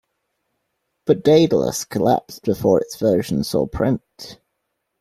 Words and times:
But 1.05 1.23
Daedalus 1.23 1.85
collapsed 1.85 2.41
before 2.41 2.79
its 2.81 2.95
version 2.95 3.43
saw 3.43 3.67
print. 3.67 4.39